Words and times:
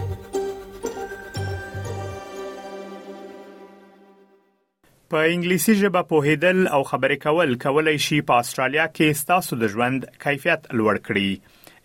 په 5.12 5.20
انګلیسي 5.34 5.74
ژبه 5.78 6.02
پوهیدل 6.10 6.58
او 6.74 6.82
خبرې 6.90 7.16
کول 7.22 7.50
کولای 7.62 7.98
شي 8.02 8.18
په 8.26 8.34
استرالیا 8.42 8.84
کې 8.96 9.16
ستاسو 9.22 9.56
د 9.62 9.64
ژوند 9.72 10.00
کیفیت 10.24 10.60
لوړ 10.78 10.96
کړي. 11.06 11.30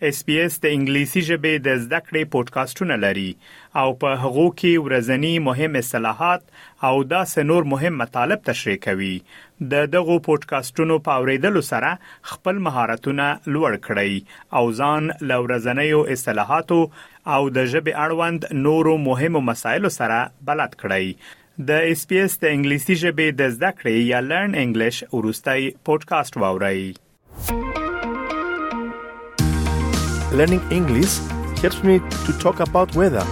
اس 0.08 0.18
پی 0.26 0.34
اس 0.42 0.54
د 0.62 0.64
انګلیسي 0.76 1.22
ژبې 1.28 1.54
د 1.66 1.68
زده 1.84 2.00
کړې 2.06 2.22
پودکاسټونه 2.32 2.94
لري. 3.04 3.30
او 3.80 3.88
په 4.02 4.10
هغو 4.22 4.46
کې 4.58 4.82
ورځنی 4.86 5.34
مهم 5.48 5.72
اصطلاحات 5.80 6.42
او 6.88 6.94
دا 7.12 7.22
سنور 7.32 7.62
مهم 7.72 7.94
مطالب 8.02 8.44
تشریح 8.50 8.78
کوي 8.86 9.16
د 9.60 9.86
دغه 9.92 10.18
پودکاسټونو 10.24 10.98
په 11.04 11.12
اوریدلو 11.20 11.62
سره 11.68 11.92
خپل 12.32 12.58
مهارتونه 12.66 13.28
لوړ 13.54 13.78
کړئ 13.86 14.12
او 14.60 14.64
ځان 14.80 15.08
لورځنیو 15.30 16.02
اصطلاحاتو 16.16 16.80
او 17.34 17.48
د 17.56 17.70
ژبې 17.72 17.92
اړوند 18.04 18.46
نورو 18.66 18.96
مهمو 19.06 19.44
مسایلو 19.48 19.92
سره 19.98 20.18
بلد 20.50 20.76
کړئ 20.84 21.06
د 21.70 21.88
اس 21.94 22.06
پی 22.08 22.20
اس 22.24 22.38
د 22.44 22.54
انګلیسي 22.58 22.98
ژبې 23.02 23.40
د 23.40 23.56
زده 23.56 23.72
کړې 23.78 23.96
یا 24.12 24.20
لرن 24.28 24.60
انګلیش 24.62 25.02
ورستای 25.16 25.72
پودکاسټ 25.88 26.32
واورئ 26.44 26.82
learning 30.38 30.64
English 30.70 31.12
helps 31.62 31.82
me 31.88 31.94
to 32.26 32.32
talk 32.44 32.58
about 32.60 32.94
weather. 33.00 33.26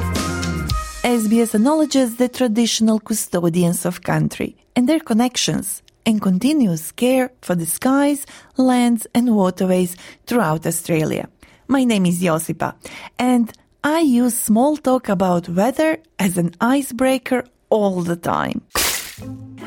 SBS 1.05 1.55
acknowledges 1.55 2.16
the 2.16 2.28
traditional 2.28 2.98
custodians 3.09 3.84
of 3.91 4.02
country 4.12 4.50
and 4.75 4.88
their 4.88 5.00
connections 5.11 5.84
and 6.06 6.20
continuous 6.20 6.92
care 6.92 7.30
for 7.41 7.55
the 7.55 7.66
skies, 7.66 8.27
lands 8.56 9.06
and 9.14 9.34
waterways 9.34 9.97
throughout 10.27 10.66
Australia. 10.66 11.28
My 11.69 11.84
name 11.84 12.06
is 12.06 12.22
Josipa 12.22 12.74
and 13.19 13.52
I 13.83 14.00
use 14.00 14.36
small 14.36 14.77
talk 14.77 15.08
about 15.08 15.48
weather 15.48 15.98
as 16.19 16.38
an 16.38 16.55
icebreaker 16.60 17.44
all 17.69 18.02
the 18.02 18.16
time. 18.16 18.62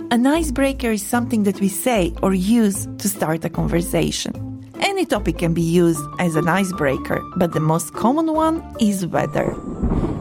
An 0.10 0.26
icebreaker 0.26 0.92
is 0.92 1.06
something 1.06 1.44
that 1.44 1.60
we 1.60 1.70
say 1.70 2.14
or 2.24 2.34
use 2.34 2.88
to 2.98 3.10
start 3.10 3.46
a 3.46 3.50
conversation. 3.50 4.34
Any 4.80 5.06
topic 5.06 5.40
can 5.40 5.54
be 5.54 5.62
used 5.62 6.04
as 6.20 6.36
an 6.36 6.48
icebreaker, 6.48 7.22
but 7.36 7.54
the 7.54 7.60
most 7.60 7.94
common 7.94 8.34
one 8.34 8.64
is 8.80 9.06
weather. 9.06 9.54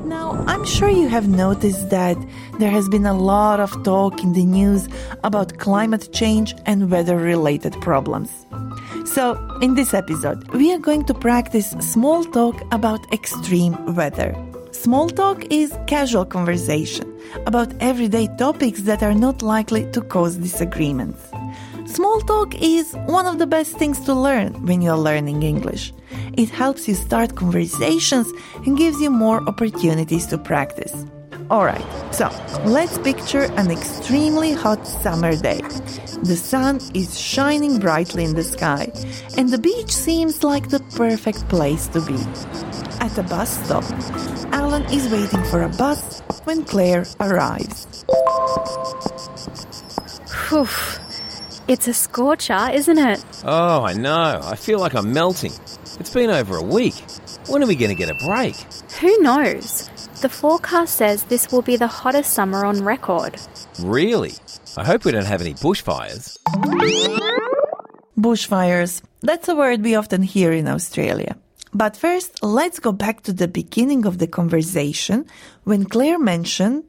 Now, 0.07 0.45
I'm 0.47 0.65
sure 0.65 0.89
you 0.89 1.09
have 1.09 1.27
noticed 1.27 1.91
that 1.91 2.17
there 2.61 2.71
has 2.71 2.89
been 2.89 3.07
a 3.07 3.13
lot 3.13 3.59
of 3.59 3.83
talk 3.83 4.23
in 4.23 4.35
the 4.35 4.45
news 4.45 4.89
about 5.25 5.59
climate 5.59 6.13
change 6.13 6.55
and 6.65 6.93
weather 6.93 7.17
related 7.17 7.73
problems. 7.81 8.31
So, 9.05 9.35
in 9.61 9.75
this 9.75 9.95
episode, 9.95 10.47
we 10.53 10.73
are 10.73 10.79
going 10.79 11.07
to 11.07 11.15
practice 11.15 11.71
small 11.81 12.23
talk 12.23 12.55
about 12.71 13.13
extreme 13.13 13.75
weather. 13.97 14.33
Small 14.71 15.09
talk 15.09 15.45
is 15.51 15.77
casual 15.89 16.25
conversation 16.25 17.13
about 17.45 17.75
everyday 17.81 18.29
topics 18.37 18.83
that 18.83 19.03
are 19.03 19.15
not 19.15 19.43
likely 19.43 19.91
to 19.91 20.01
cause 20.03 20.37
disagreements. 20.37 21.21
Small 21.87 22.21
talk 22.21 22.55
is 22.61 22.95
one 23.07 23.27
of 23.27 23.39
the 23.39 23.47
best 23.47 23.77
things 23.77 23.99
to 24.01 24.15
learn 24.15 24.53
when 24.67 24.83
you're 24.83 24.97
learning 24.97 25.43
English. 25.43 25.93
It 26.37 26.51
helps 26.51 26.87
you 26.87 26.95
start 26.95 27.35
conversations 27.35 28.31
and 28.67 28.77
gives 28.77 29.01
you 29.01 29.11
more 29.11 29.41
opportunities 29.49 30.27
to 30.27 30.39
practice. 30.39 31.07
Alright, 31.51 31.85
so 32.13 32.29
let's 32.65 32.99
picture 32.99 33.45
an 33.57 33.71
extremely 33.71 34.53
hot 34.53 34.87
summer 34.87 35.37
day. 35.37 35.61
The 36.23 36.37
sun 36.37 36.81
is 36.93 37.19
shining 37.19 37.79
brightly 37.79 38.25
in 38.25 38.35
the 38.35 38.43
sky, 38.43 38.93
and 39.39 39.49
the 39.49 39.59
beach 39.59 39.93
seems 39.93 40.43
like 40.43 40.69
the 40.69 40.81
perfect 40.97 41.49
place 41.49 41.87
to 41.89 42.01
be. 42.01 42.19
At 43.01 43.17
a 43.17 43.23
bus 43.23 43.65
stop, 43.65 43.85
Alan 44.53 44.83
is 44.93 45.09
waiting 45.11 45.45
for 45.45 45.63
a 45.63 45.69
bus 45.69 46.21
when 46.45 46.65
Claire 46.65 47.07
arrives. 47.21 48.05
Phew. 50.49 50.69
It's 51.69 51.89
a 51.89 51.95
scorcher, 51.95 52.71
isn't 52.73 52.99
it? 52.99 53.25
Oh, 53.45 53.83
I 53.83 53.93
know. 53.95 54.41
I 54.43 54.55
feel 54.55 54.79
like 54.79 54.95
I'm 54.95 55.13
melting. 55.13 55.53
It's 55.99 56.13
been 56.13 56.31
over 56.31 56.57
a 56.57 56.63
week. 56.63 56.95
When 57.49 57.63
are 57.63 57.67
we 57.67 57.75
going 57.75 57.89
to 57.89 57.95
get 57.95 58.11
a 58.11 58.27
break? 58.27 58.57
Who 59.01 59.19
knows? 59.23 59.89
The 60.21 60.29
forecast 60.29 60.95
says 60.95 61.25
this 61.25 61.51
will 61.51 61.63
be 61.63 61.77
the 61.77 61.87
hottest 61.87 62.35
summer 62.35 62.65
on 62.65 62.85
record. 62.85 63.41
Really? 63.81 64.35
I 64.77 64.85
hope 64.85 65.05
we 65.05 65.13
don't 65.13 65.25
have 65.25 65.41
any 65.41 65.55
bushfires. 65.55 66.39
Bushfires. 68.19 69.03
That's 69.23 69.49
a 69.49 69.57
word 69.57 69.83
we 69.83 69.95
often 69.95 70.23
hear 70.23 70.53
in 70.53 70.69
Australia. 70.69 71.37
But 71.73 71.97
first, 71.97 72.43
let's 72.43 72.79
go 72.79 72.93
back 72.93 73.23
to 73.23 73.33
the 73.33 73.49
beginning 73.49 74.07
of 74.07 74.19
the 74.19 74.27
conversation 74.27 75.27
when 75.65 75.85
Claire 75.87 76.19
mentioned. 76.19 76.85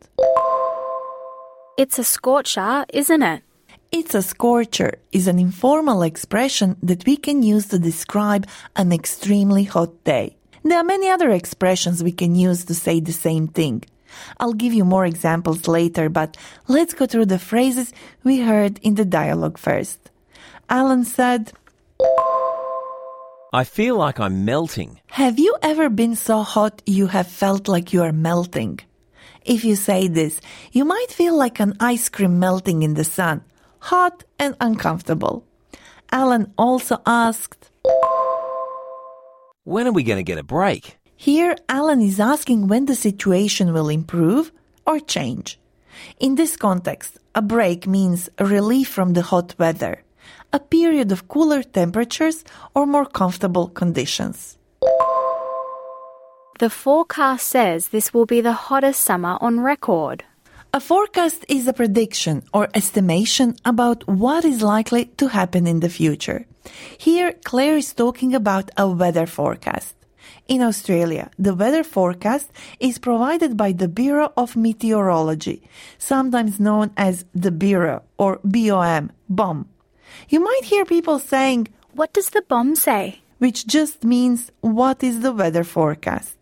It's 1.77 1.99
a 1.99 2.03
scorcher, 2.03 2.85
isn't 2.93 3.21
it? 3.21 3.43
It's 3.91 4.13
a 4.13 4.21
scorcher 4.21 4.99
is 5.13 5.27
an 5.27 5.39
informal 5.39 6.01
expression 6.03 6.75
that 6.83 7.05
we 7.05 7.15
can 7.15 7.41
use 7.41 7.67
to 7.67 7.79
describe 7.79 8.45
an 8.75 8.91
extremely 8.91 9.63
hot 9.63 10.03
day. 10.03 10.35
There 10.63 10.77
are 10.77 10.83
many 10.83 11.07
other 11.09 11.29
expressions 11.29 12.03
we 12.03 12.11
can 12.11 12.35
use 12.35 12.65
to 12.65 12.75
say 12.75 12.99
the 12.99 13.13
same 13.13 13.47
thing. 13.47 13.83
I'll 14.39 14.53
give 14.53 14.73
you 14.73 14.83
more 14.83 15.05
examples 15.05 15.69
later, 15.69 16.09
but 16.09 16.35
let's 16.67 16.93
go 16.93 17.05
through 17.05 17.27
the 17.27 17.39
phrases 17.39 17.93
we 18.25 18.41
heard 18.41 18.77
in 18.83 18.95
the 18.95 19.05
dialogue 19.05 19.57
first. 19.57 19.99
Alan 20.69 21.05
said, 21.05 21.53
I 23.53 23.63
feel 23.63 23.95
like 23.95 24.19
I'm 24.19 24.43
melting. 24.43 24.99
Have 25.11 25.39
you 25.39 25.55
ever 25.61 25.89
been 25.89 26.17
so 26.17 26.43
hot 26.43 26.81
you 26.85 27.07
have 27.07 27.27
felt 27.27 27.69
like 27.69 27.93
you 27.93 28.03
are 28.03 28.11
melting? 28.11 28.81
If 29.45 29.63
you 29.63 29.77
say 29.77 30.09
this, 30.09 30.41
you 30.73 30.83
might 30.83 31.09
feel 31.09 31.37
like 31.37 31.61
an 31.61 31.77
ice 31.79 32.09
cream 32.09 32.37
melting 32.37 32.83
in 32.83 32.95
the 32.95 33.05
sun 33.05 33.43
hot 33.87 34.25
and 34.37 34.53
uncomfortable. 34.59 35.45
Alan 36.11 36.51
also 36.57 37.01
asked, 37.05 37.71
When 39.63 39.87
are 39.87 39.93
we 39.93 40.03
going 40.03 40.19
to 40.23 40.31
get 40.31 40.37
a 40.37 40.43
break? 40.43 40.97
Here, 41.15 41.55
Alan 41.69 42.01
is 42.01 42.19
asking 42.19 42.67
when 42.67 42.85
the 42.85 42.95
situation 42.95 43.71
will 43.71 43.87
improve 43.87 44.51
or 44.85 44.99
change. 44.99 45.57
In 46.19 46.35
this 46.35 46.57
context, 46.57 47.17
a 47.33 47.41
break 47.41 47.87
means 47.87 48.29
a 48.37 48.45
relief 48.45 48.89
from 48.89 49.13
the 49.13 49.21
hot 49.21 49.55
weather, 49.57 50.03
a 50.51 50.59
period 50.59 51.11
of 51.13 51.27
cooler 51.29 51.63
temperatures 51.63 52.43
or 52.75 52.85
more 52.85 53.05
comfortable 53.05 53.67
conditions. 53.69 54.57
The 56.59 56.69
forecast 56.69 57.47
says 57.47 57.87
this 57.87 58.13
will 58.13 58.25
be 58.25 58.41
the 58.41 58.59
hottest 58.67 59.01
summer 59.01 59.37
on 59.39 59.61
record. 59.61 60.25
A 60.77 60.79
forecast 60.79 61.43
is 61.47 61.67
a 61.67 61.73
prediction 61.73 62.43
or 62.53 62.69
estimation 62.75 63.55
about 63.65 64.07
what 64.07 64.45
is 64.45 64.61
likely 64.61 65.05
to 65.17 65.29
happen 65.29 65.65
in 65.65 65.79
the 65.79 65.89
future. 65.89 66.45
Here, 66.99 67.33
Claire 67.43 67.77
is 67.77 67.95
talking 67.95 68.35
about 68.35 68.69
a 68.77 68.87
weather 68.87 69.25
forecast. 69.25 69.95
In 70.47 70.61
Australia, 70.61 71.31
the 71.39 71.55
weather 71.55 71.83
forecast 71.83 72.51
is 72.79 72.99
provided 72.99 73.57
by 73.57 73.71
the 73.71 73.87
Bureau 73.87 74.31
of 74.37 74.55
Meteorology, 74.55 75.63
sometimes 75.97 76.59
known 76.59 76.91
as 76.95 77.25
the 77.33 77.49
Bureau 77.49 78.03
or 78.19 78.39
BOM, 78.43 79.09
BOM. 79.27 79.67
You 80.29 80.41
might 80.41 80.65
hear 80.65 80.85
people 80.85 81.17
saying, 81.17 81.69
What 81.93 82.13
does 82.13 82.29
the 82.29 82.43
BOM 82.47 82.75
say? 82.75 83.21
Which 83.39 83.65
just 83.65 84.03
means, 84.03 84.51
What 84.61 85.03
is 85.03 85.21
the 85.21 85.31
weather 85.31 85.63
forecast? 85.63 86.36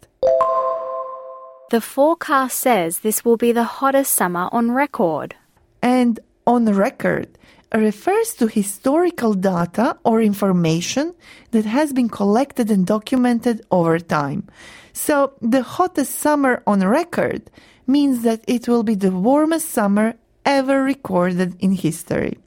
The 1.76 1.82
forecast 1.82 2.58
says 2.58 3.00
this 3.00 3.26
will 3.26 3.36
be 3.36 3.52
the 3.52 3.66
hottest 3.66 4.14
summer 4.14 4.48
on 4.54 4.72
record. 4.72 5.36
And 5.82 6.22
on 6.48 6.64
record 6.72 7.28
refers 7.74 8.34
to 8.36 8.48
historical 8.48 9.34
data 9.34 9.98
or 10.06 10.22
information 10.22 11.14
that 11.52 11.66
has 11.66 11.92
been 11.92 12.08
collected 12.08 12.72
and 12.72 12.88
documented 12.88 13.66
over 13.72 14.00
time. 14.00 14.48
So 14.94 15.34
the 15.42 15.64
hottest 15.64 16.16
summer 16.18 16.64
on 16.66 16.80
record 16.88 17.52
means 17.88 18.22
that 18.22 18.46
it 18.48 18.70
will 18.70 18.84
be 18.84 18.96
the 18.96 19.12
warmest 19.12 19.70
summer 19.72 20.14
ever 20.46 20.82
recorded 20.82 21.58
in 21.60 21.74
history. 21.74 22.38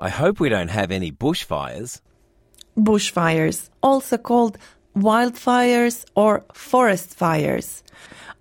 I 0.00 0.08
hope 0.08 0.40
we 0.40 0.48
don't 0.48 0.70
have 0.80 0.90
any 0.90 1.12
bushfires. 1.12 2.00
Bushfires, 2.74 3.68
also 3.82 4.16
called 4.16 4.56
wildfires 4.96 6.04
or 6.14 6.44
forest 6.54 7.14
fires 7.14 7.82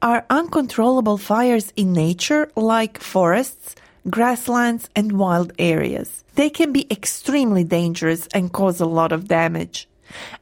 are 0.02 0.25
uncontrollable 0.30 1.18
fires 1.18 1.74
in 1.75 1.92
nature 1.92 2.50
like 2.56 3.00
forests, 3.00 3.75
grasslands, 4.10 4.90
and 4.96 5.19
wild 5.19 5.52
areas. 5.60 6.24
They 6.36 6.50
can 6.50 6.72
be 6.72 6.88
extremely 6.90 7.63
dangerous 7.63 8.28
and 8.34 8.54
cause 8.54 8.80
a 8.80 8.86
lot 8.86 9.12
of 9.12 9.28
damage. 9.28 9.90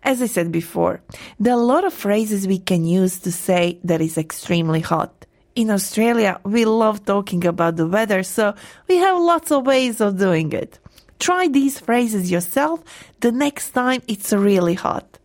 As 0.03 0.21
I 0.21 0.27
said 0.27 0.51
before, 0.51 1.01
there 1.39 1.53
are 1.53 1.59
a 1.59 1.71
lot 1.73 1.85
of 1.85 1.93
phrases 1.93 2.47
we 2.47 2.59
can 2.59 2.85
use 2.85 3.19
to 3.21 3.31
say 3.31 3.79
that 3.83 4.01
it's 4.01 4.17
extremely 4.17 4.81
hot. 4.81 5.25
In 5.55 5.71
Australia, 5.71 6.39
we 6.43 6.65
love 6.65 7.05
talking 7.05 7.45
about 7.45 7.75
the 7.75 7.87
weather, 7.87 8.23
so 8.23 8.53
we 8.87 8.97
have 8.97 9.17
lots 9.19 9.51
of 9.51 9.65
ways 9.65 10.01
of 10.01 10.17
doing 10.17 10.51
it. 10.51 10.79
Try 11.19 11.47
these 11.47 11.79
phrases 11.79 12.29
yourself 12.29 12.83
the 13.21 13.31
next 13.31 13.71
time 13.71 14.01
it's 14.07 14.33
really 14.33 14.73
hot. 14.73 15.19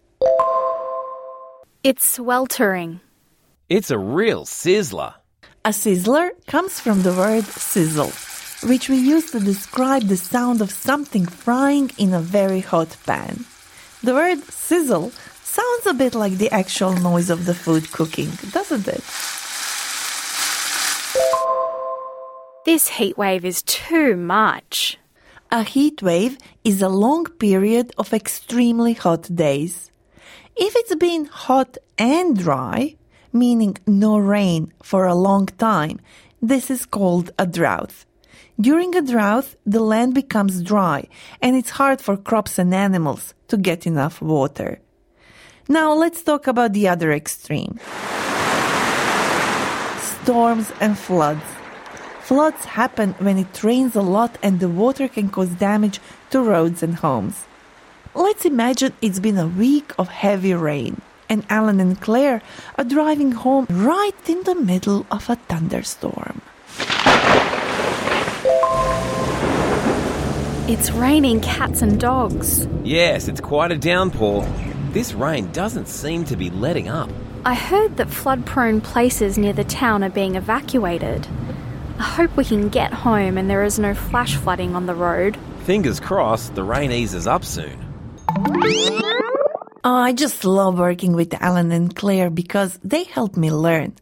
It's 1.84 2.04
sweltering. 2.04 3.00
It's 3.68 3.92
a 3.92 3.98
real 3.98 4.44
sizzler. 4.44 5.14
A 5.64 5.68
sizzler 5.68 6.30
comes 6.48 6.80
from 6.80 7.02
the 7.02 7.12
word 7.12 7.44
sizzle, 7.44 8.10
which 8.68 8.88
we 8.88 8.96
use 8.96 9.30
to 9.30 9.38
describe 9.38 10.02
the 10.02 10.16
sound 10.16 10.60
of 10.60 10.72
something 10.72 11.24
frying 11.24 11.92
in 11.96 12.12
a 12.12 12.20
very 12.20 12.58
hot 12.58 12.96
pan. 13.06 13.44
The 14.02 14.12
word 14.12 14.42
sizzle 14.50 15.12
sounds 15.44 15.86
a 15.86 15.94
bit 15.94 16.16
like 16.16 16.32
the 16.38 16.50
actual 16.50 16.94
noise 16.94 17.30
of 17.30 17.46
the 17.46 17.54
food 17.54 17.92
cooking, 17.92 18.30
doesn't 18.50 18.88
it? 18.88 19.04
This 22.64 22.88
heat 22.88 23.16
wave 23.16 23.44
is 23.44 23.62
too 23.62 24.16
much. 24.16 24.98
A 25.52 25.62
heat 25.62 26.02
wave 26.02 26.38
is 26.64 26.82
a 26.82 26.88
long 26.88 27.26
period 27.26 27.92
of 27.98 28.12
extremely 28.12 28.94
hot 28.94 29.32
days. 29.32 29.92
If 30.60 30.74
it's 30.74 30.96
been 30.96 31.26
hot 31.26 31.78
and 31.98 32.36
dry, 32.36 32.96
meaning 33.32 33.76
no 33.86 34.18
rain 34.18 34.72
for 34.82 35.06
a 35.06 35.14
long 35.14 35.46
time, 35.46 36.00
this 36.42 36.68
is 36.68 36.84
called 36.84 37.30
a 37.38 37.46
drought. 37.46 37.94
During 38.60 38.96
a 38.96 39.02
drought, 39.02 39.54
the 39.64 39.78
land 39.78 40.14
becomes 40.14 40.60
dry 40.64 41.06
and 41.40 41.54
it's 41.54 41.70
hard 41.70 42.00
for 42.00 42.16
crops 42.16 42.58
and 42.58 42.74
animals 42.74 43.34
to 43.46 43.56
get 43.56 43.86
enough 43.86 44.20
water. 44.20 44.80
Now 45.68 45.92
let's 45.92 46.24
talk 46.24 46.48
about 46.48 46.72
the 46.72 46.88
other 46.88 47.12
extreme. 47.12 47.78
Storms 50.00 50.72
and 50.80 50.98
floods. 50.98 51.48
Floods 52.22 52.64
happen 52.64 53.14
when 53.20 53.38
it 53.38 53.62
rains 53.62 53.94
a 53.94 54.02
lot 54.02 54.36
and 54.42 54.58
the 54.58 54.68
water 54.68 55.06
can 55.06 55.28
cause 55.28 55.50
damage 55.50 56.00
to 56.30 56.42
roads 56.42 56.82
and 56.82 56.96
homes. 56.96 57.44
Let's 58.14 58.44
imagine 58.46 58.94
it's 59.02 59.20
been 59.20 59.36
a 59.36 59.46
week 59.46 59.92
of 59.98 60.08
heavy 60.08 60.54
rain, 60.54 61.00
and 61.28 61.44
Alan 61.50 61.78
and 61.78 62.00
Claire 62.00 62.40
are 62.76 62.84
driving 62.84 63.32
home 63.32 63.66
right 63.68 64.14
in 64.28 64.42
the 64.44 64.54
middle 64.54 65.06
of 65.10 65.28
a 65.28 65.36
thunderstorm. 65.36 66.40
It's 70.68 70.90
raining 70.90 71.40
cats 71.40 71.82
and 71.82 72.00
dogs. 72.00 72.66
Yes, 72.82 73.28
it's 73.28 73.40
quite 73.40 73.72
a 73.72 73.78
downpour. 73.78 74.42
This 74.92 75.12
rain 75.12 75.52
doesn't 75.52 75.88
seem 75.88 76.24
to 76.26 76.36
be 76.36 76.50
letting 76.50 76.88
up. 76.88 77.10
I 77.44 77.54
heard 77.54 77.96
that 77.98 78.10
flood 78.10 78.46
prone 78.46 78.80
places 78.80 79.38
near 79.38 79.52
the 79.52 79.64
town 79.64 80.02
are 80.02 80.10
being 80.10 80.34
evacuated. 80.34 81.26
I 81.98 82.04
hope 82.04 82.36
we 82.36 82.44
can 82.44 82.68
get 82.68 82.92
home 82.92 83.38
and 83.38 83.50
there 83.50 83.64
is 83.64 83.78
no 83.78 83.94
flash 83.94 84.36
flooding 84.36 84.74
on 84.74 84.86
the 84.86 84.94
road. 84.94 85.36
Fingers 85.64 86.00
crossed 86.00 86.54
the 86.54 86.64
rain 86.64 86.90
eases 86.90 87.26
up 87.26 87.44
soon. 87.44 87.87
Oh, 89.84 89.94
I 89.94 90.12
just 90.12 90.44
love 90.44 90.78
working 90.78 91.14
with 91.14 91.34
Alan 91.40 91.72
and 91.72 91.94
Claire 91.94 92.30
because 92.30 92.78
they 92.82 93.04
help 93.04 93.36
me 93.36 93.50
learn. 93.50 93.94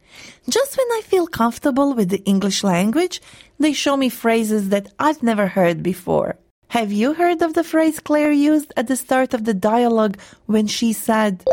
Just 0.48 0.76
when 0.76 0.86
I 0.92 1.02
feel 1.04 1.26
comfortable 1.26 1.94
with 1.94 2.08
the 2.08 2.24
English 2.24 2.64
language, 2.64 3.20
they 3.58 3.72
show 3.72 3.96
me 3.96 4.08
phrases 4.08 4.70
that 4.70 4.92
I've 4.98 5.22
never 5.22 5.46
heard 5.46 5.82
before. 5.82 6.36
Have 6.68 6.90
you 6.92 7.14
heard 7.14 7.42
of 7.42 7.54
the 7.54 7.62
phrase 7.62 8.00
Claire 8.00 8.32
used 8.32 8.72
at 8.76 8.88
the 8.88 8.96
start 8.96 9.34
of 9.34 9.44
the 9.44 9.54
dialogue 9.54 10.18
when 10.46 10.66
she 10.66 10.92
said, 10.92 11.44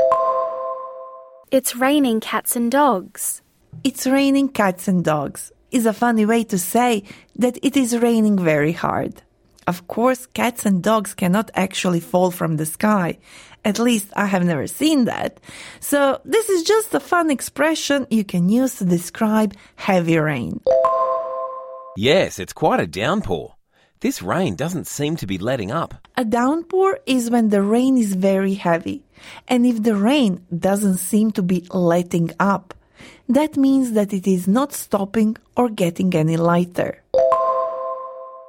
It's 1.52 1.76
raining 1.76 2.20
cats 2.20 2.56
and 2.56 2.72
dogs. 2.72 3.42
It's 3.84 4.08
raining 4.08 4.50
cats 4.50 4.88
and 4.88 5.04
dogs 5.04 5.52
is 5.74 5.86
a 5.88 5.94
funny 5.94 6.26
way 6.26 6.44
to 6.46 6.58
say 6.58 7.04
that 7.36 7.58
it 7.64 7.76
is 7.76 7.98
raining 7.98 8.38
very 8.38 8.72
hard. 8.72 9.24
Of 9.68 9.88
course, 9.88 10.26
cats 10.26 10.66
and 10.66 10.84
dogs 10.84 11.14
cannot 11.14 11.52
actually 11.56 12.00
fall 12.00 12.32
from 12.32 12.58
the 12.58 12.66
sky. 12.66 13.18
At 13.66 13.80
least 13.80 14.08
I 14.16 14.26
have 14.26 14.44
never 14.44 14.68
seen 14.68 15.06
that. 15.06 15.40
So 15.80 16.20
this 16.26 16.50
is 16.50 16.64
just 16.64 16.94
a 16.94 17.00
fun 17.00 17.32
expression 17.32 18.08
you 18.10 18.24
can 18.24 18.50
use 18.50 18.76
to 18.76 18.86
describe 18.86 19.56
heavy 19.76 20.18
rain. 20.18 20.62
Yes, 21.96 22.40
it's 22.40 22.54
quite 22.54 22.80
a 22.80 22.88
downpour. 22.88 23.56
This 24.02 24.22
rain 24.22 24.56
doesn't 24.56 24.88
seem 24.88 25.16
to 25.18 25.28
be 25.28 25.38
letting 25.38 25.72
up. 25.72 25.94
A 26.18 26.26
downpour 26.26 27.00
is 27.06 27.30
when 27.30 27.50
the 27.50 27.62
rain 27.62 27.98
is 27.98 28.16
very 28.16 28.56
heavy. 28.56 29.06
And 29.48 29.66
if 29.66 29.82
the 29.82 29.96
rain 29.96 30.46
doesn't 30.58 30.98
seem 30.98 31.32
to 31.32 31.42
be 31.42 31.66
letting 31.72 32.32
up, 32.38 32.74
that 33.30 33.56
means 33.56 33.94
that 33.94 34.12
it 34.12 34.28
is 34.28 34.46
not 34.46 34.74
stopping 34.74 35.38
or 35.56 35.70
getting 35.70 36.14
any 36.14 36.36
lighter. 36.36 37.03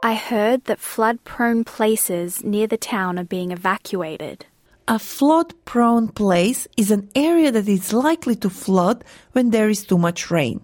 I 0.04 0.16
heard 0.16 0.64
that 0.66 0.80
flood 0.80 1.24
prone 1.24 1.64
places 1.64 2.44
near 2.44 2.66
the 2.66 2.76
town 2.76 3.18
are 3.18 3.24
being 3.24 3.52
evacuated. 3.52 4.44
A 4.86 4.98
flood 4.98 5.54
prone 5.64 6.08
place 6.08 6.68
is 6.76 6.90
an 6.90 7.08
area 7.14 7.50
that 7.50 7.66
is 7.66 7.90
likely 7.90 8.36
to 8.36 8.50
flood 8.50 9.02
when 9.32 9.48
there 9.48 9.70
is 9.70 9.86
too 9.86 9.96
much 9.96 10.30
rain. 10.30 10.60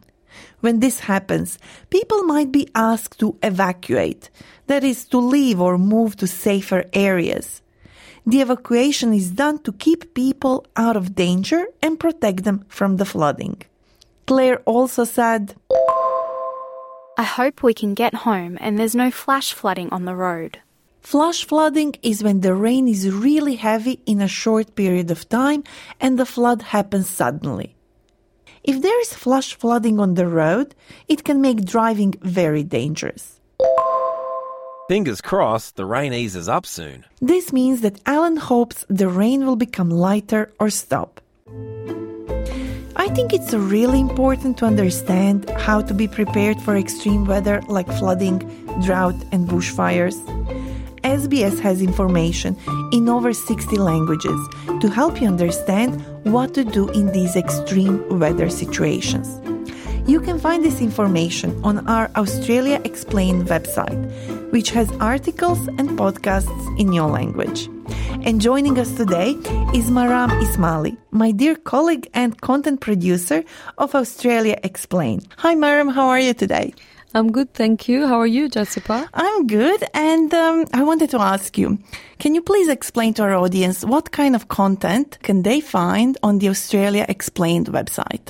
When 0.60 0.80
this 0.80 1.00
happens, 1.00 1.58
people 1.88 2.22
might 2.24 2.52
be 2.52 2.68
asked 2.74 3.18
to 3.20 3.34
evacuate, 3.42 4.28
that 4.66 4.84
is, 4.84 5.06
to 5.06 5.16
leave 5.16 5.58
or 5.58 5.78
move 5.78 6.16
to 6.16 6.26
safer 6.26 6.84
areas. 6.92 7.62
The 8.26 8.42
evacuation 8.42 9.14
is 9.14 9.30
done 9.30 9.60
to 9.60 9.72
keep 9.72 10.12
people 10.12 10.66
out 10.76 10.98
of 10.98 11.14
danger 11.14 11.64
and 11.80 11.98
protect 11.98 12.44
them 12.44 12.66
from 12.68 12.98
the 12.98 13.06
flooding. 13.06 13.62
Claire 14.26 14.58
also 14.66 15.04
said, 15.04 15.54
I 17.20 17.24
hope 17.24 17.62
we 17.62 17.74
can 17.74 17.92
get 17.92 18.24
home 18.28 18.56
and 18.62 18.78
there's 18.78 18.94
no 18.94 19.10
flash 19.10 19.52
flooding 19.52 19.90
on 19.90 20.06
the 20.06 20.16
road. 20.16 20.58
Flash 21.02 21.44
flooding 21.44 21.94
is 22.02 22.24
when 22.24 22.40
the 22.40 22.54
rain 22.54 22.88
is 22.88 23.10
really 23.10 23.56
heavy 23.56 24.00
in 24.06 24.22
a 24.22 24.36
short 24.42 24.74
period 24.74 25.10
of 25.10 25.28
time 25.28 25.62
and 26.00 26.18
the 26.18 26.24
flood 26.24 26.62
happens 26.62 27.10
suddenly. 27.10 27.76
If 28.64 28.80
there 28.80 28.98
is 29.02 29.12
flash 29.12 29.52
flooding 29.54 30.00
on 30.00 30.14
the 30.14 30.26
road, 30.26 30.74
it 31.08 31.22
can 31.22 31.42
make 31.42 31.66
driving 31.66 32.14
very 32.22 32.62
dangerous. 32.62 33.38
Fingers 34.88 35.20
crossed 35.20 35.76
the 35.76 35.84
rain 35.84 36.14
eases 36.14 36.48
up 36.48 36.64
soon. 36.64 37.04
This 37.20 37.52
means 37.52 37.82
that 37.82 38.00
Alan 38.06 38.38
hopes 38.38 38.86
the 38.88 39.10
rain 39.10 39.44
will 39.44 39.56
become 39.56 39.90
lighter 39.90 40.54
or 40.58 40.70
stop. 40.70 41.20
I 43.00 43.08
think 43.08 43.32
it's 43.32 43.54
really 43.54 43.98
important 43.98 44.58
to 44.58 44.66
understand 44.66 45.48
how 45.56 45.80
to 45.80 45.94
be 45.94 46.06
prepared 46.06 46.60
for 46.60 46.76
extreme 46.76 47.24
weather 47.24 47.62
like 47.66 47.86
flooding, 47.86 48.40
drought, 48.82 49.14
and 49.32 49.48
bushfires. 49.48 50.18
SBS 51.02 51.58
has 51.60 51.80
information 51.80 52.58
in 52.92 53.08
over 53.08 53.32
60 53.32 53.78
languages 53.78 54.38
to 54.82 54.90
help 54.90 55.18
you 55.18 55.28
understand 55.28 56.04
what 56.26 56.52
to 56.52 56.62
do 56.62 56.90
in 56.90 57.10
these 57.12 57.36
extreme 57.36 58.06
weather 58.18 58.50
situations. 58.50 59.26
You 60.06 60.20
can 60.20 60.38
find 60.38 60.62
this 60.62 60.82
information 60.82 61.58
on 61.64 61.88
our 61.88 62.10
Australia 62.16 62.82
Explained 62.84 63.46
website, 63.46 63.98
which 64.52 64.72
has 64.72 64.92
articles 65.00 65.68
and 65.78 65.88
podcasts 65.98 66.78
in 66.78 66.92
your 66.92 67.08
language. 67.08 67.66
And 68.22 68.38
joining 68.38 68.78
us 68.78 68.94
today 68.96 69.30
is 69.74 69.90
Maram 69.90 70.28
Ismaili, 70.42 70.98
my 71.10 71.30
dear 71.32 71.56
colleague 71.56 72.06
and 72.12 72.38
content 72.42 72.82
producer 72.82 73.44
of 73.78 73.94
Australia 73.94 74.60
Explained. 74.62 75.26
Hi, 75.38 75.54
Maram, 75.54 75.90
how 75.94 76.08
are 76.08 76.20
you 76.20 76.34
today? 76.34 76.74
I'm 77.12 77.32
good, 77.32 77.52
thank 77.54 77.88
you. 77.88 78.06
How 78.06 78.20
are 78.20 78.26
you, 78.26 78.48
Josipa? 78.48 79.08
I'm 79.12 79.48
good, 79.48 79.82
and 79.94 80.32
um, 80.32 80.66
I 80.72 80.84
wanted 80.84 81.10
to 81.10 81.20
ask 81.20 81.58
you 81.58 81.78
can 82.20 82.34
you 82.34 82.42
please 82.42 82.68
explain 82.68 83.14
to 83.14 83.22
our 83.22 83.34
audience 83.34 83.84
what 83.84 84.12
kind 84.12 84.36
of 84.36 84.46
content 84.48 85.18
can 85.22 85.42
they 85.42 85.60
find 85.60 86.18
on 86.22 86.38
the 86.38 86.48
Australia 86.48 87.04
Explained 87.08 87.66
website? 87.68 88.28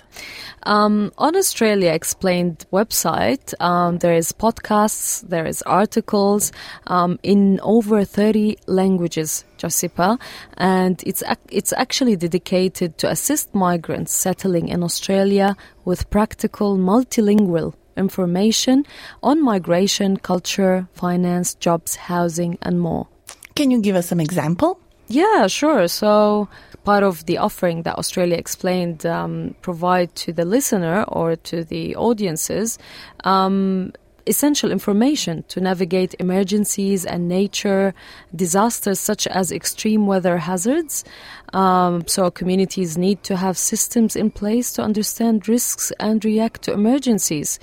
Um, 0.63 1.13
on 1.19 1.37
Australia 1.37 1.93
Explained 1.93 2.65
website, 2.73 3.53
um, 3.61 3.99
there 3.99 4.15
is 4.15 4.33
podcasts, 4.33 5.29
there 5.29 5.45
is 5.45 5.61
articles 5.63 6.53
um, 6.87 7.19
in 7.23 7.61
over 7.63 8.05
30 8.05 8.57
languages, 8.67 9.45
Josipa, 9.59 10.19
and 10.57 11.03
it's 11.05 11.23
ac- 11.25 11.51
it's 11.51 11.73
actually 11.75 12.17
dedicated 12.17 12.97
to 12.99 13.11
assist 13.11 13.55
migrants 13.55 14.15
settling 14.15 14.69
in 14.69 14.83
Australia 14.83 15.57
with 15.85 16.09
practical 16.11 16.79
multilingual 16.79 17.75
information 18.01 18.85
on 19.23 19.41
migration, 19.43 20.17
culture, 20.17 20.89
finance, 20.95 21.55
jobs, 21.55 21.95
housing, 21.95 22.59
and 22.63 22.81
more. 22.81 23.07
Can 23.55 23.71
you 23.71 23.81
give 23.81 23.95
us 23.95 24.09
some 24.09 24.21
example? 24.21 24.81
Yeah, 25.07 25.49
sure. 25.49 25.87
So 25.89 26.49
part 26.85 27.03
of 27.03 27.27
the 27.27 27.39
offering 27.39 27.83
that 27.83 27.99
Australia 27.99 28.37
Explained 28.37 29.05
um, 29.05 29.55
provide 29.61 30.15
to 30.17 30.33
the 30.33 30.45
listener 30.45 31.05
or 31.09 31.37
to 31.51 31.65
the 31.65 31.97
audiences 31.97 32.79
um, 33.25 33.93
essential 34.31 34.71
information 34.71 35.45
to 35.49 35.61
navigate 35.61 36.15
emergencies 36.19 37.05
and 37.05 37.29
nature 37.29 37.93
disasters 38.35 38.99
such 38.99 39.27
as 39.27 39.53
extreme 39.53 40.07
weather 40.07 40.39
hazards. 40.39 41.05
Um, 41.53 42.07
so 42.07 42.31
communities 42.31 42.97
need 42.97 43.23
to 43.25 43.37
have 43.37 43.59
systems 43.59 44.17
in 44.17 44.31
place 44.31 44.73
to 44.75 44.83
understand 44.83 45.49
risks 45.49 45.93
and 45.99 46.25
react 46.25 46.63
to 46.63 46.73
emergencies. 46.73 47.59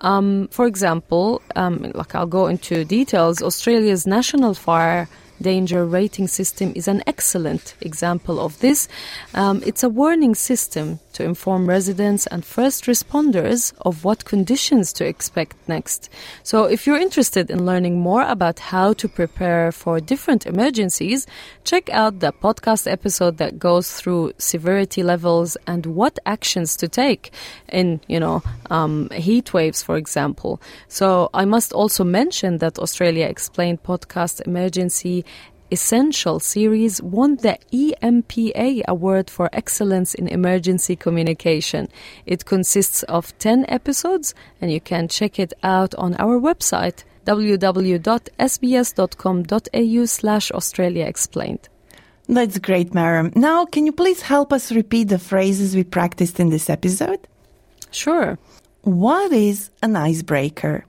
Um, 0.00 0.48
for 0.50 0.66
example, 0.66 1.40
um, 1.56 1.92
like 1.94 2.14
I'll 2.14 2.34
go 2.40 2.46
into 2.46 2.84
details, 2.84 3.40
Australia's 3.40 4.06
national 4.06 4.54
fire 4.54 5.08
danger 5.40 5.84
rating 5.84 6.28
system 6.28 6.72
is 6.74 6.88
an 6.88 7.02
excellent 7.06 7.74
example 7.80 8.40
of 8.40 8.58
this. 8.60 8.88
Um, 9.34 9.62
it's 9.64 9.82
a 9.82 9.88
warning 9.88 10.34
system 10.34 11.00
to 11.18 11.24
inform 11.24 11.68
residents 11.68 12.28
and 12.28 12.44
first 12.44 12.84
responders 12.84 13.72
of 13.80 14.04
what 14.04 14.24
conditions 14.24 14.92
to 14.92 15.04
expect 15.04 15.56
next. 15.68 16.08
So, 16.44 16.64
if 16.64 16.86
you're 16.86 17.00
interested 17.00 17.50
in 17.50 17.66
learning 17.66 17.98
more 17.98 18.22
about 18.22 18.60
how 18.60 18.92
to 18.94 19.08
prepare 19.08 19.72
for 19.72 19.98
different 19.98 20.46
emergencies, 20.46 21.26
check 21.64 21.90
out 21.90 22.20
the 22.20 22.32
podcast 22.32 22.90
episode 22.90 23.38
that 23.38 23.58
goes 23.58 23.92
through 23.92 24.32
severity 24.38 25.02
levels 25.02 25.56
and 25.66 25.86
what 25.86 26.20
actions 26.24 26.76
to 26.76 26.86
take 26.86 27.32
in, 27.68 28.00
you 28.06 28.20
know, 28.20 28.40
um, 28.70 29.10
heat 29.10 29.52
waves, 29.52 29.82
for 29.82 29.96
example. 29.96 30.60
So, 30.86 31.30
I 31.34 31.44
must 31.44 31.72
also 31.72 32.04
mention 32.04 32.58
that 32.58 32.78
Australia 32.78 33.26
Explained 33.26 33.82
podcast 33.82 34.46
emergency 34.46 35.24
Essential 35.70 36.40
series 36.40 37.02
won 37.02 37.36
the 37.36 37.58
EMPA 37.72 38.84
Award 38.88 39.28
for 39.28 39.50
Excellence 39.52 40.14
in 40.14 40.26
Emergency 40.26 40.96
Communication. 40.96 41.88
It 42.24 42.46
consists 42.46 43.02
of 43.02 43.38
10 43.38 43.66
episodes 43.68 44.34
and 44.62 44.72
you 44.72 44.80
can 44.80 45.08
check 45.08 45.38
it 45.38 45.52
out 45.62 45.94
on 45.96 46.14
our 46.18 46.40
website 46.40 47.04
www.sbs.com.au 47.26 47.64
slash 50.06 50.50
Australia 50.52 51.04
Explained. 51.04 51.68
That's 52.26 52.58
great, 52.58 52.92
Maram. 52.92 53.36
Now, 53.36 53.66
can 53.66 53.84
you 53.84 53.92
please 53.92 54.22
help 54.22 54.54
us 54.54 54.72
repeat 54.72 55.08
the 55.08 55.18
phrases 55.18 55.76
we 55.76 55.84
practiced 55.84 56.40
in 56.40 56.48
this 56.48 56.70
episode? 56.70 57.28
Sure. 57.90 58.38
What 58.82 59.32
is 59.32 59.70
an 59.82 59.96
icebreaker? 59.96 60.86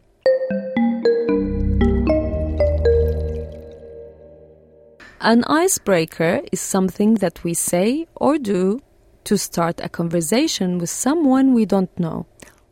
An 5.21 5.43
icebreaker 5.43 6.39
is 6.49 6.61
something 6.61 7.15
that 7.15 7.43
we 7.43 7.53
say 7.53 8.07
or 8.15 8.37
do 8.37 8.81
to 9.25 9.37
start 9.37 9.81
a 9.83 9.89
conversation 9.89 10.77
with 10.77 10.89
someone 10.89 11.53
we 11.53 11.65
don't 11.65 11.91
know. 11.99 12.25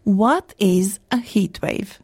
What 0.06 0.54
is 0.58 1.02
a 1.12 1.18
heat 1.18 1.62
wave? 1.62 2.00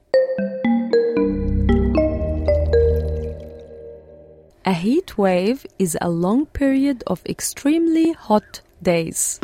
A 4.66 4.74
heat 4.74 5.18
wave 5.18 5.66
is 5.80 5.98
a 6.02 6.10
long 6.10 6.46
period 6.48 7.06
of 7.08 7.26
extremely 7.26 8.12
hot 8.12 8.60
days. 8.82 9.40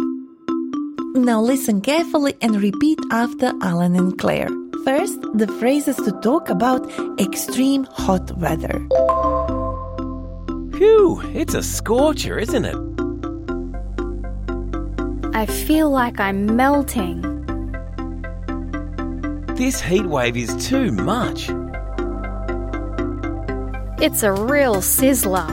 Now 1.15 1.39
listen 1.39 1.79
carefully 1.79 2.35
and 2.41 2.61
repeat 2.61 2.99
after 3.09 3.53
Alan 3.61 3.95
and 3.95 4.19
Claire. 4.19 4.49
First, 4.83 5.21
the 5.33 5.47
phrases 5.59 5.95
to 5.95 6.11
talk 6.21 6.49
about 6.49 6.91
extreme 7.19 7.85
hot 7.85 8.37
weather. 8.37 8.85
Phew, 11.31 11.41
it's 11.41 11.53
a 11.53 11.63
scorcher, 11.63 12.39
isn't 12.39 12.65
it? 12.65 12.75
I 15.33 15.45
feel 15.45 15.89
like 15.89 16.19
I'm 16.19 16.55
melting. 16.55 17.21
This 19.55 19.81
heat 19.81 20.05
wave 20.05 20.37
is 20.37 20.67
too 20.67 20.91
much. 20.91 21.49
It's 24.01 24.23
a 24.23 24.31
real 24.31 24.77
sizzler. 24.77 25.47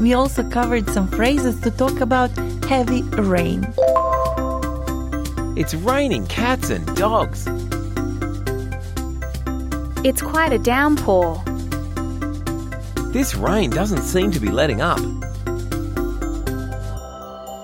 We 0.00 0.14
also 0.14 0.48
covered 0.48 0.88
some 0.90 1.08
phrases 1.08 1.60
to 1.62 1.70
talk 1.70 2.00
about 2.00 2.30
heavy 2.64 3.02
rain. 3.02 3.66
It's 5.56 5.74
raining 5.74 6.26
cats 6.26 6.70
and 6.70 6.86
dogs. 6.96 7.46
It's 10.04 10.22
quite 10.22 10.52
a 10.52 10.58
downpour. 10.58 11.42
This 13.10 13.34
rain 13.34 13.70
doesn't 13.70 14.02
seem 14.02 14.30
to 14.32 14.38
be 14.38 14.50
letting 14.50 14.82
up. 14.82 15.00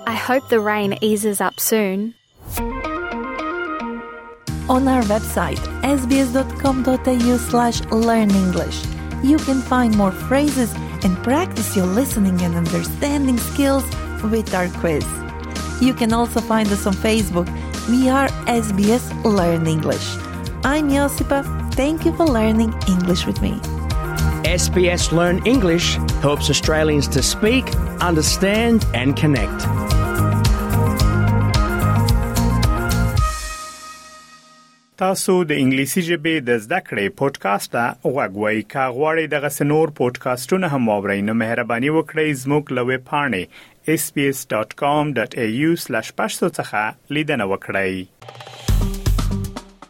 I 0.07 0.15
hope 0.15 0.49
the 0.49 0.59
rain 0.59 0.97
eases 1.01 1.39
up 1.39 1.59
soon. 1.59 2.15
On 4.67 4.87
our 4.87 5.03
website, 5.03 5.59
sbs.com.au 5.83 7.37
slash 7.37 7.81
learn 7.91 8.31
English, 8.31 8.83
you 9.23 9.37
can 9.37 9.61
find 9.61 9.95
more 9.95 10.11
phrases 10.11 10.73
and 11.03 11.15
practice 11.23 11.75
your 11.75 11.85
listening 11.85 12.41
and 12.41 12.55
understanding 12.55 13.37
skills 13.37 13.83
with 14.23 14.51
our 14.55 14.67
quiz. 14.79 15.05
You 15.79 15.93
can 15.93 16.11
also 16.11 16.41
find 16.41 16.67
us 16.69 16.87
on 16.87 16.93
Facebook. 16.93 17.47
We 17.87 18.09
are 18.09 18.29
SBS 18.47 19.13
Learn 19.23 19.67
English. 19.67 20.17
I'm 20.63 20.89
Josipa. 20.89 21.45
Thank 21.75 22.03
you 22.03 22.15
for 22.15 22.25
learning 22.25 22.73
English 22.87 23.27
with 23.27 23.43
me. 23.43 23.61
SBS 24.45 25.11
Learn 25.11 25.43
English 25.47 25.95
helps 26.21 26.51
Australians 26.51 27.07
to 27.07 27.23
speak, 27.23 27.65
understand, 27.99 28.85
and 28.93 29.17
connect. 29.21 29.65
تاسو 34.97 35.43
د 35.43 35.51
انګلیسي 35.61 36.01
ژبې 36.09 36.35
د 36.49 36.51
زده 36.65 36.79
کړې 36.89 37.05
پودکاسټ 37.21 37.73
غوږوئ 38.13 38.59
کا 38.73 38.85
غواړئ 38.97 39.25
د 39.33 39.35
غسنور 39.45 39.87
پودکاسټونه 39.99 40.65
هم 40.73 40.83
واورئ 40.91 41.19
نو 41.29 41.33
مهرباني 41.41 41.89
وکړئ 41.97 42.29
زموږ 42.43 42.63
لوې 42.77 42.99
پاڼه 43.09 43.43
sbs.com.au/pashto 44.01 46.47
څخه 46.57 46.81
لیدنه 47.17 47.45
وکړئ 47.53 47.93